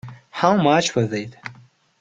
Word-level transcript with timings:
How 0.31 0.55
much 0.57 0.95
was 0.95 1.13
it. 1.13 1.35